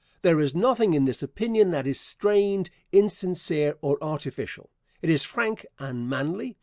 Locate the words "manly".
6.09-6.57